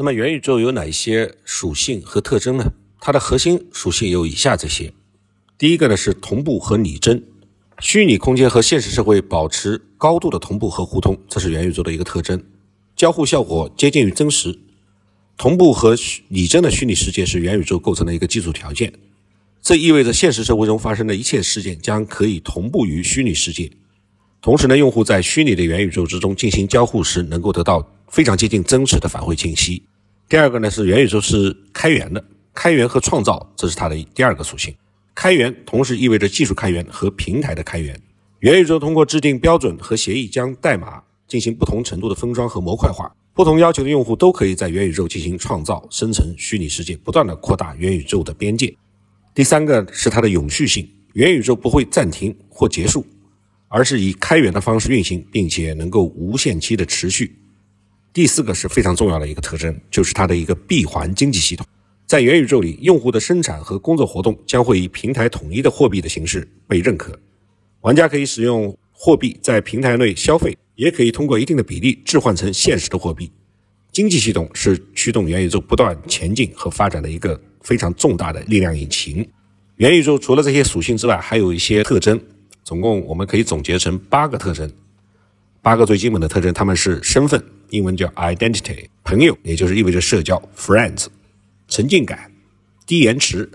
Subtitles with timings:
[0.00, 2.72] 那么元宇宙有哪些属性和特征呢？
[3.00, 4.92] 它的核心属性有以下这些：
[5.58, 7.24] 第一个呢是同步和拟真，
[7.80, 12.40] 虚拟空间和现实社会保持高度的同步和互通，这是元宇宙的一个特征。
[12.94, 14.56] 交互效果接近于真实，
[15.36, 15.96] 同步和
[16.28, 18.92] 拟真的虚拟世界是元宇宙构成的一个基础条件。
[19.60, 23.68] 这意味着现实社会中发生的一切事件将可以同步于虚拟世界。
[24.40, 29.82] 同时呢，用户在虚拟的元宇宙之中进行交互时，能够得到非常接近真实的返回信息。
[30.28, 34.74] 第二个呢是元宇宙是开源的，开源和创造，这是它的第二个属性。
[35.14, 38.00] 开源同时意味着技术开源和平台的开源。
[38.40, 48.74] 元宇宙通过制定标准和协议，将代码进行不同程度的封装和模块化，不同要求的用户都可以在元宇宙进行创造、生成虚拟世界，不断的扩大元宇宙的边界。
[49.34, 53.04] 第三个是它的永续性，元宇宙不会暂停或结束。
[53.70, 57.36] 而是以开源的方式运行，并且能够无限期的持续。
[58.18, 61.64] 第四个是非常重要的一个特征，就是它的一个闭环经济系统。
[62.04, 67.16] 在元宇宙里，用户的生产和工作活动将会以平台统一的货币的形式被认可。
[67.82, 73.30] 玩家可以使用货币在平台内消费，也可以通过一定的比例置换成现实的货币。
[73.92, 79.24] 经济系统是驱动元宇宙不断前进和发展的一个非常重大的力量引擎。
[79.76, 82.20] 元宇宙除了这些属性之外，还有一些特征。
[82.64, 84.68] 总共我们可以总结成八个特征，
[85.60, 91.06] 八个最基本的特征，他们是身份，英文叫 identity；朋友，也就是意味着社交 friends；
[91.66, 92.32] 沉浸感，
[92.86, 93.50] 低延迟，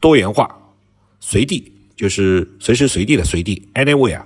[0.00, 0.48] 多元化，
[1.18, 4.22] 随地，就是随时随地的随地 anywhere；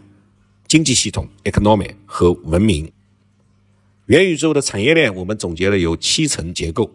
[0.69, 2.93] 经济系统 economy 和文明。
[4.07, 6.93] 元宇宙的产业链我们总结了有七层结构，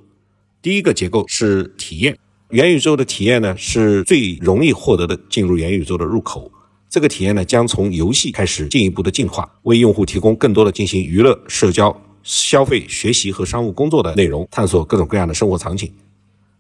[0.62, 2.18] 第一个结构是体验，
[2.52, 6.52] 元宇宙的体验呢是最容易获得的进入元宇宙的入口。
[6.90, 15.94] 这个体验呢，将从游戏开始进一步的进化，为用户提供更多的进行娱乐、社交、消费、学习和商务工作的内容，探索各种各样的生活场景。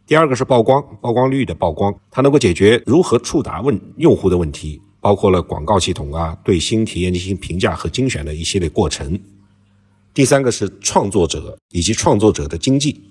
[0.05, 9.20] 第二个是曝光，曝光率的曝光，它能够解决如何触达问用户的问题，包括了广告系统啊，对新体验进行评价和精选的一系列过程。
[10.14, 13.02] 第三个是创作者以及创作者的经济，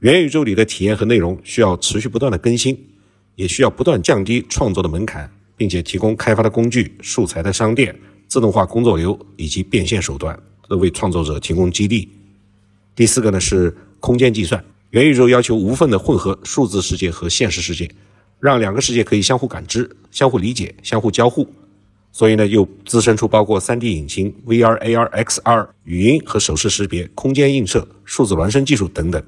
[0.00, 2.78] 元宇宙里的体验和内容需要持续不断的更新，
[3.36, 5.30] 也需要不断降低创作的门槛。
[5.56, 12.08] 并且提供开发的工具、素材的商店、自动化工作流以及变现手段，都为创作者提供激励。
[12.94, 17.90] 第四个呢是空间计算，元宇宙要求无缝的混合数字世界和现实世界，
[18.40, 21.48] 让两个世界可以相互感知、相互理解、相互交互。
[22.12, 29.22] 所以呢，又滋生出包括 3D 引擎、VR、AR、XR、语音和手势识别、空间映射、数字孪生技术等等。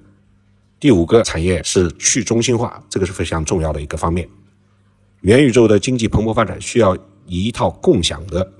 [0.80, 4.26] 第五个产业是去中心化，这个是非常重要的一个方面。
[5.22, 6.96] 元宇宙的经济蓬勃发展需要
[7.26, 8.52] 以一套共享的、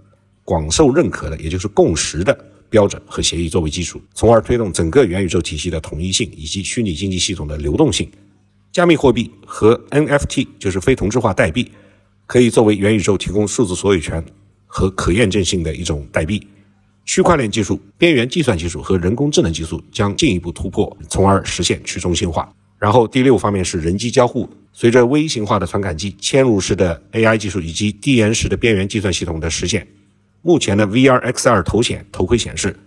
[0.44, 2.36] 广受认可的，也就是共识的
[2.68, 8.10] 标准和协议作为基础，从而推动整个元宇宙体系的统一性以及虚拟经济系统的流动性。
[8.72, 11.70] 加密货币和 NFT 就是非同质化代币，
[12.26, 14.24] 可以作为元宇宙提供数字所有权
[14.66, 16.46] 和可验证性的一种代币。
[17.06, 22.52] 区块链技术、边缘计算技术和人工智能技术将进一步突破，从而实现去中心化。
[22.78, 24.48] 然后第六方面是人机交互。
[24.72, 29.84] 随着微型化的传感器、嵌入式的 AI 技术以及低延时的边缘计算系统的实现，
[30.42, 32.78] 目前的 VR、XR 头显头盔显示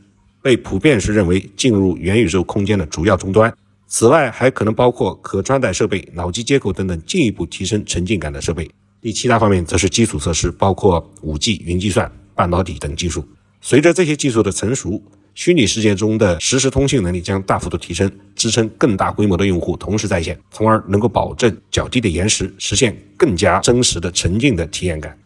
[0.42, 3.54] 被普遍是认为进入元宇宙空间的主要终端。
[3.88, 8.72] 此外，还可能包括可穿戴设备、脑机接口等等进一步提升沉浸感的设备。
[9.02, 13.28] 第七大方面则是基础设施，包括 5G、云计算、半导体等技术。
[13.60, 15.04] 随着这些技术的成熟，
[15.34, 25.18] 虚拟世界中的实时通信能力将大幅度提升，支撑更大规模的用户同时在线，从而能够保证较低的延时，实现更加真实的沉浸的体验感。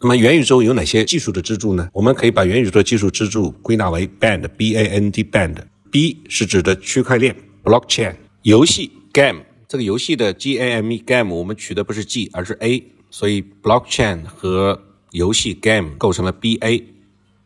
[0.00, 1.88] 那么，元宇宙有哪些技术的支柱呢？
[1.92, 5.56] 我们可以把元宇宙的技术支柱归纳为 Band，B A N D Band。
[5.92, 15.90] B 是指的区块链 Blockchain，游戏 Game，这个游戏的 G A M E Game 我们取的不是 G 而是 A，所以 Blockchain 和游戏 Game
[15.98, 16.82] 构成了 B A。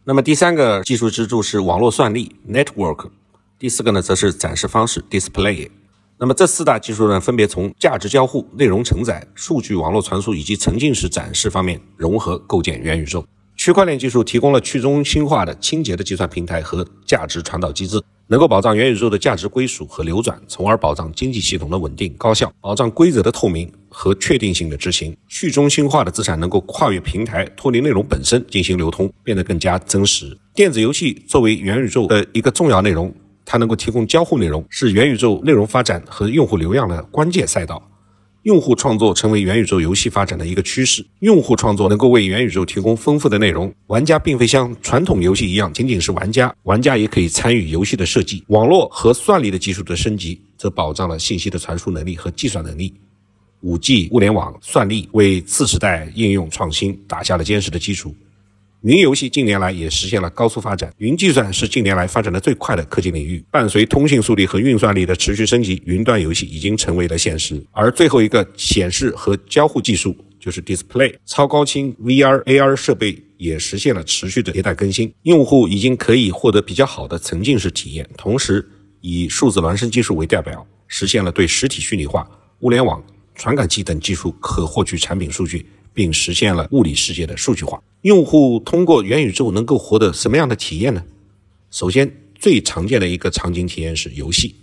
[0.08, 3.10] 那么第三个技术支柱是网络算力 （network），
[3.58, 5.68] 第四个呢则是展示方式 （display）。
[6.16, 13.26] 那么这四大技术呢，分别从价值交互、内容承载、数据网络传输以及沉浸式展示方面融合构建元宇宙。
[13.56, 18.00] 区块链技术提供了去中心化的清洁的计算平台和价值传导机制。
[18.28, 25.16] 能够保障元宇宙的价值归属和流转，从而保障经济系统的稳定高效，保障规则的透明和确定性的执行。
[25.28, 30.36] 去中心化的资产能够跨越平台，脱离内容本身进行流通，变得更加真实。
[30.54, 33.14] 电子游戏作为元宇宙的一个重要内容，
[33.44, 37.80] 它能够提供交互内容，是元宇宙内容发展和用户流量的关键赛道。
[38.46, 41.04] 用户创作成为元宇宙游戏发展的一个趋势。
[41.18, 48.44] 用户创作能够为元宇宙提供丰富的内容，玩家并非像传统游戏一样仅仅是玩家，玩家也可以参与游戏的设计。
[48.46, 52.94] 网络和算力的技术的升级，则保障了信息的传输能力和计算能力。
[53.62, 58.14] 五 G 物联网算力为次时代应用创新打下了坚实的基础。
[58.86, 63.44] 云游戏近年来也实现了高速发展，云计算是近年来发展的最快的科技领域。
[63.50, 67.60] 伴随通信速率和运算力的持续升级，云端游戏已经成为了现实。
[67.72, 78.08] 而最后一个显示和交互技术就是 Display，超高清 VR、AR 设备也实现了持续的迭代更新，用户已经可以获得比较好的沉浸式体验。
[78.16, 78.64] 同时，
[79.00, 82.24] 以数字孪生技术为代表，实现了对实体虚拟化、
[82.60, 83.02] 物联网、
[83.34, 85.66] 传感器等技术可获取产品数据。
[85.96, 87.82] 并实现了物理世界的数据化。
[88.02, 91.02] 用户通过元宇宙能够获得什么样的体验呢？
[91.70, 94.54] 首先，最常见的一个场景体验是游戏。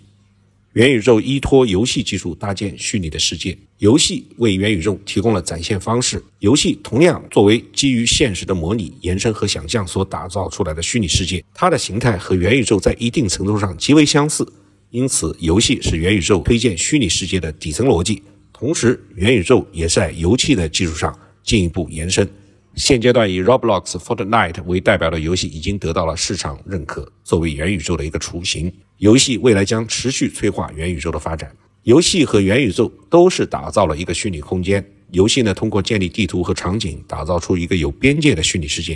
[0.73, 6.23] 元宇宙依托游戏技术搭建虚拟的世界，游戏为元宇宙提供了展现方式。
[6.39, 14.47] 游戏同样作为基于现实的模拟、延伸和想象所打造出来的虚拟世界，它的形态和元宇宙在一定程度上极为相似。
[14.89, 18.23] 因此，游戏是元宇宙推荐虚拟世界的底层逻辑。
[18.51, 22.27] 同时，元宇宙也在游戏的基础上进一步延伸。
[22.75, 28.73] 现阶段以 Roblox、Fortnite 为代表的游戏已经得到了市场认可，作为元宇宙的一个雏形。
[28.97, 31.55] 游戏未来将持续催化元宇宙的发展。
[31.83, 34.83] 游戏和元宇宙都是打造了一个虚拟空间。
[35.11, 38.95] 游戏呢，通过建立地图和场景，打造出一个有边界的虚拟世界；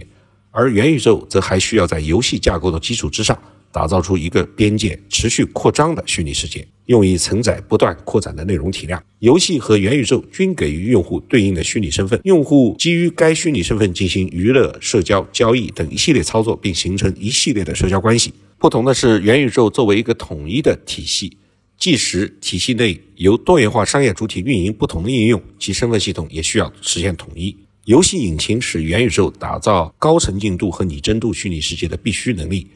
[0.49, 3.37] 而元宇宙则还需要在游戏架构的基础之上。
[3.77, 8.99] 打造出一个边界持续扩张的虚拟世界，用以承载不断扩展的内容体量。
[9.19, 18.33] 游戏和元宇宙均给予用户对应的虚拟身份，用户基于该虚拟身份进行娱乐、社交、交易等一系列操作，并形成一系列的社交关系。
[18.57, 21.37] 不同的是，元宇宙作为一个统一的体系，
[21.77, 27.55] 即使体系内由多元化商业主体运营不同的应用，其身份系统也需要实现统一。
[27.85, 32.67] 游戏引擎是元宇宙打造高沉浸度和拟真度虚拟世界的必须能力。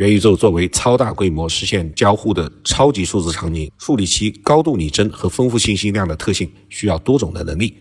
[0.00, 7.76] 元宇宙作为超大规模实现交互的超级数字场景，树立其高度拟真和丰富信息量的特性，需要多种的能力，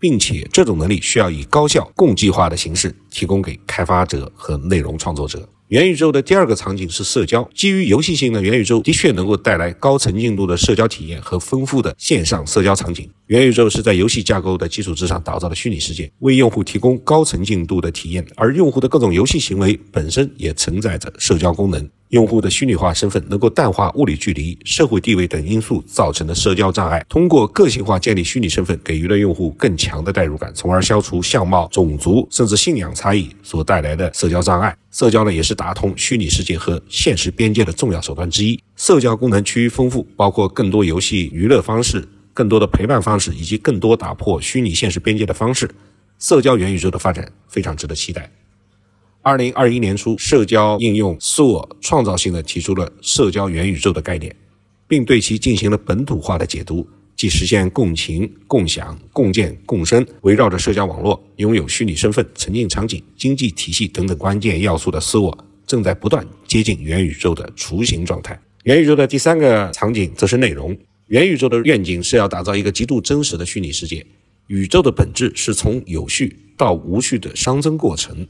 [0.00, 5.46] 并且这种能力需要以高效共计划的形式提供给开发者和内容创作者。
[5.68, 7.46] 元宇宙的第二个场景是社交。
[7.54, 13.06] 基于游戏性的元宇宙的确能够带来高沉浸度的社交体验和丰富的线上社交场景。
[13.26, 21.86] 元宇宙是在游戏架构的基础之上打造的虚拟世界，为用户提供高沉浸度的体验，而用户的各种游戏行为本身也承载着社交功能。
[22.10, 34.74] 用户的虚拟化身份能够淡化物理距离、社会地位等因素造成的社交障碍，通过个性化建立虚拟身份，给予了用户更强的代入感，从而消除相貌、种族甚至信仰差异所带来的社交障碍。
[34.90, 38.58] 社交呢，也是打通虚拟世界和现实边界的重要手段之一。
[38.74, 45.68] 社交功能趋于丰富，包括更多游戏娱乐方式、更多的陪伴方式，以及更多打破虚拟现实边界的方式。
[46.18, 48.28] 社交元宇宙的发展非常值得期待。
[49.28, 54.34] 二零二一年初，社交应用 s o 创造性的提出了社交元宇宙的概念，
[54.86, 68.40] 并对其进行了本土化的解读，即实现共情、共享、共建、共生，围绕着社交网络、拥有虚拟身份、沉浸场景、经济体系等等关键要素的 s o 正在不断接近元宇宙的雏形状态。
[68.64, 70.74] 元宇宙的第三个场景则是内容。
[71.08, 74.06] 元宇宙的愿景是要打造一个极度真实的虚拟世界。
[74.46, 78.26] 宇宙的本质是从有序到无序的熵增过程。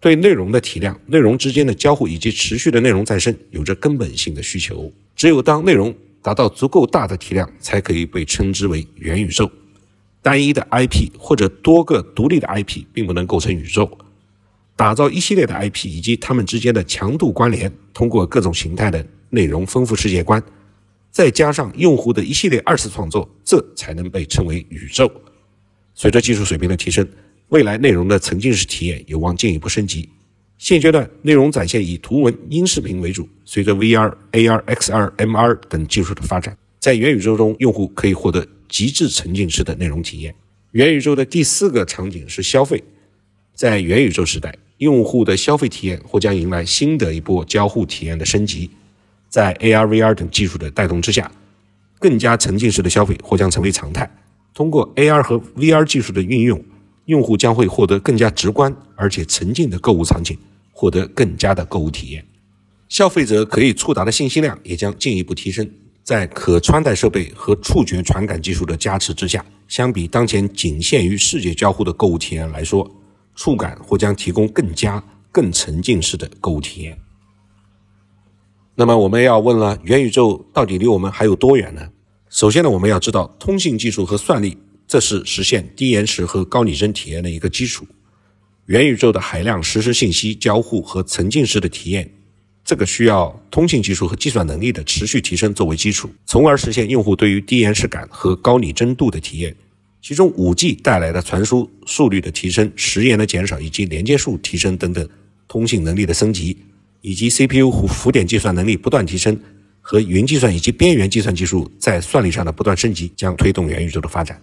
[0.00, 4.92] 对内容的体量、内容之间的交互以及持续的内容再生有着根本性的需求。
[5.16, 5.92] 只有当内容
[6.22, 9.50] 达到足够大的体量，才可以被称之为元宇宙。
[10.22, 13.90] 单一的 IP 或者多个独立的 IP 并不能构成宇宙。
[14.76, 20.40] 打造一系列的 IP 以及它们之间的强度关联，通过各种形态的内容丰富世界观，
[21.10, 25.10] 再加上用户的一系列二次创作，这才能被称为宇宙。
[25.94, 27.08] 随着技术水平的提升。
[27.48, 30.08] 未来内容的沉浸式体验有望进一步升级。
[30.58, 33.26] 现阶段内容展现以图文、音视频为主。
[33.44, 40.34] 随着 VR、AR、XR、MR 等技术的发展，在元宇宙中，用户可以获得极致沉浸式的内容体验。
[40.72, 42.82] 元宇宙的第四个场景是消费。
[43.54, 48.68] 在元宇宙时代，用户的消费体验或将迎来新的一波交互体验的升级。
[49.30, 51.30] 在 AR、VR 等技术的带动之下，
[51.98, 54.10] 更加沉浸式的消费或将成为常态。
[54.52, 56.62] 通过 AR 和 VR 技术的运用。
[57.08, 60.36] 用户将会获得更加直观而且沉浸的购物场景，
[60.72, 62.22] 获得更佳的购物体验。
[62.90, 65.68] 消费者可以触达的信息量也将进一步提升。
[66.04, 72.90] 在可穿戴设备和触觉传感技术的加持之下，相比当前仅限于视觉交互的购物体验来说，
[73.34, 76.98] 触感或将提供更加、更沉浸式的购物体验。
[78.74, 81.88] 那么我们要问了，元宇宙到底离我们还有多远呢？
[82.28, 84.56] 首先呢，我们要知道通信技术和算力，
[84.88, 87.86] 这是实现低延时和高拟真体验的一个基础。
[88.64, 92.10] 元宇宙的海量实时信息交互和沉浸式的体验，
[92.64, 99.54] 这个需要通信技术和计算能力的持续提升作为基础，从而实现用户对于低延时感和高拟真度的体验。
[100.00, 105.06] 其中，5G 带来的传输速率的提升、时延的减少以及连接数提升等等，
[105.46, 106.56] 通信能力的升级，
[107.02, 109.38] 以及 CPU 和浮点计算能力不断提升，
[109.80, 114.40] 和云计算以及边缘计算技术在算力上的不断升级，将推动元宇宙的发展。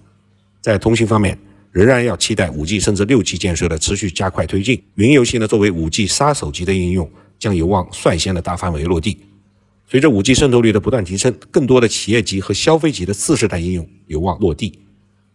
[0.65, 1.37] 在通信方面，
[1.71, 4.81] 仍然要期待五 G 甚至六 G 建设的持续加快推进。
[4.95, 7.07] 云游戏呢，作为五 G 杀手级的应用，
[7.37, 9.15] 将有望率先的大范围落地。
[9.87, 14.79] 随着五 G 渗透率的不断提升，更多的企业级和消费级的次世代应用有望落地。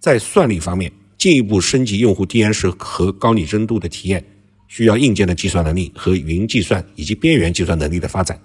[0.00, 4.24] 在算力方面，进一步升级用户低延时和高拟真度的体验，
[4.66, 8.36] 需要硬件的计算能力和云计算以及边缘计算能力的发展。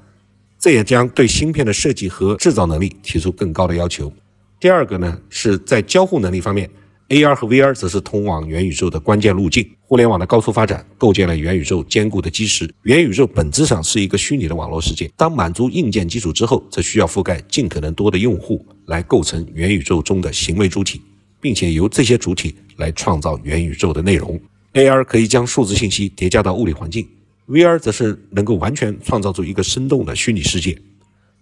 [0.60, 4.13] 这也将对芯片的设计和制造能力提出更高的要求。
[4.60, 6.70] 第二个呢，是在交互能力方面。
[7.10, 9.70] AR 和 VR 则是通往元宇宙的关键路径。
[9.84, 12.68] 互联网的高速发展构建了元宇宙坚固的基石。
[12.82, 15.08] 元宇宙本质上是一个虚拟的网络世界。
[15.16, 21.00] 当满足硬件基础之后，则需要覆盖尽可能多的用户，来构成元宇宙中的行为主体，
[21.40, 24.40] 并且由这些主体来创造元宇宙的内容。
[24.74, 27.08] AR 可以将数字信息叠加到物理环境
[27.48, 30.76] ，VR 则是能够完全创造出一个生动的虚拟世界。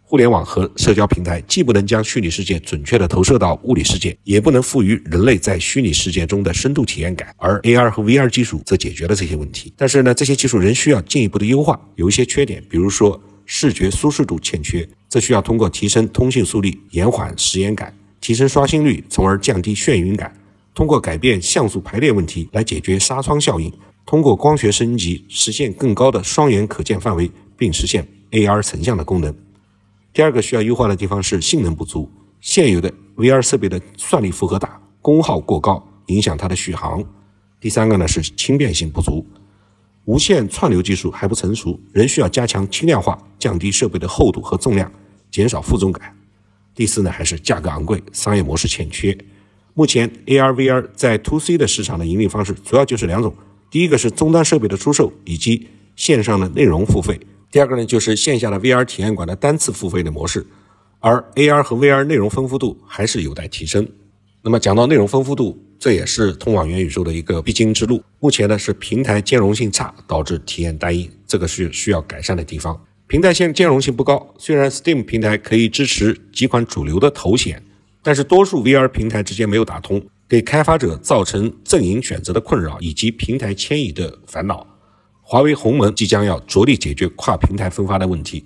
[0.05, 9.73] 互联网和社交平台既不能将虚拟世界准确地投射到物理世界，也不能赋予人类在虚拟世界中的深度体验感，而 AR 和 VR 技术则解决了这些问题。
[9.75, 17.91] 但是呢，这些技术仍需要进一步的优化，有一些缺点，比如说视觉舒适度欠缺，这需要通过提升通信速率、延缓时延感、
[18.21, 20.29] 提升刷新率，从而降低眩晕感；
[20.75, 23.71] 通过改变像素排列问题来解决纱窗效应；
[24.05, 29.33] 通过光学升级实现更高的双眼可见范围，并实现 AR 成像的功能。
[30.13, 32.07] 第二个需要优化的地方是性能不足，
[32.39, 37.03] 现有的 VR 设备的算力负荷大，功耗过高，影响它的续航。
[37.59, 39.25] 第三个呢是轻便性不足，
[40.05, 44.91] 无线串流技术还不成熟，仍需要加强轻量化，降低设备的厚度和重量，
[45.31, 46.15] 减少负重感。
[46.75, 49.17] 第四呢还是价格昂贵，商业模式欠缺。
[49.73, 53.33] 目前 AR VR 在 To C 的市场的盈利方式主要就是两种，
[53.71, 57.19] 第一个是终端设备的出售以及线上的内容付费。
[57.53, 60.43] 第二个呢，就是线下的 VR 体验馆的单次付费的模式，
[60.99, 63.87] 而 AR 和 VR 内容丰富度还是有待提升。
[64.41, 68.03] 那么讲到内容丰富度，这也是通往元宇宙的一个必经之路。
[68.19, 72.83] 目前呢是平台兼容性差，导致体验单一，这个是需要改善的地方。
[73.05, 77.61] 平台线兼容性不高，虽然 Steam 平台可以支持几款主流的头显，
[78.01, 84.65] 但是多数 VR 平台之间没有打通，给开发者造成阵营选择的困扰以及平台迁移的烦恼。
[85.33, 88.45] 华为鸿蒙即将要着力解决跨平台分发的问题。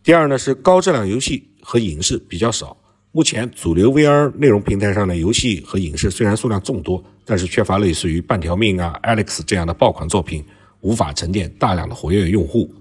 [0.00, 2.76] 第二呢是高质量游戏和影视比较少。
[3.10, 10.44] 目前主流 VR 内容平台上的游戏和影视虽然数量众多，但是缺乏类似于半条命啊、Alex 这样的爆款作品，
[10.82, 12.72] 无法沉淀大量的活跃用户。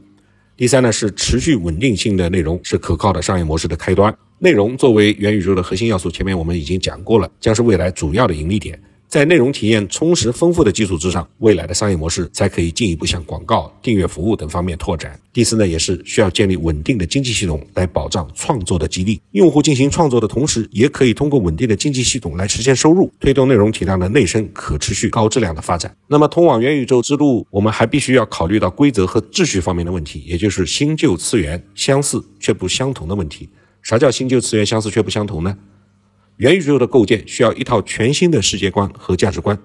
[0.56, 4.16] 第三呢是持续稳定性的内容是可靠的商业模式的开端。
[4.38, 8.80] 内容作为元宇宙的核心要素，前面我们已经讲过了，将是未来主要的盈利点。
[9.10, 15.20] 在内容体验充实丰富的基础之上，未来的商业模式才可以进一步向广告、订阅服务等方面拓展。
[15.34, 19.20] 第四呢，也是需要建立稳定的经济系统来保障创作的激励。
[19.32, 25.92] 用户进行创作的同时，也可以通过稳定的经济系统来实现收入，推动内容体量的内生、可持续、高质量的发展。
[26.06, 33.50] 那么，通往元宇宙之路，我们还必须要考虑到规则和秩序方面的问题，也就是新旧次元相似却不相同的问题。
[33.82, 35.58] 啥叫新旧次元相似却不相同呢？
[36.40, 39.62] 元宇宙的构建需要一套全新的世界观和价值观。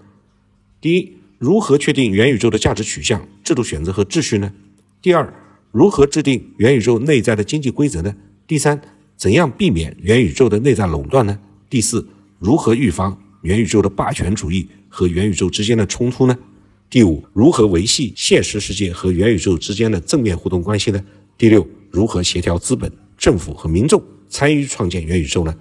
[0.81, 4.53] 第一，如何确定元宇宙的价值取向、制度选择和秩序呢？
[5.01, 5.33] 第二，
[5.71, 8.17] 如何制定元宇宙内在的经济规则呢？
[8.49, 8.83] 第三，
[9.17, 11.39] 怎样避免元宇宙的内在垄断呢？
[11.71, 12.05] 第四，
[12.41, 16.37] 如何预防元宇宙的霸权主义和元宇宙之间的冲突呢？
[16.91, 21.01] 第五，如何维系现实世界和元宇宙之间的正面互动关系呢？
[21.39, 25.55] 第六，如何协调资本、政府和民众参与创建元宇宙呢？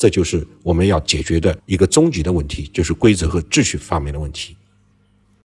[0.00, 4.56] 这就是我们要解决的一个终极的问题，就是规则和秩序方面的问题。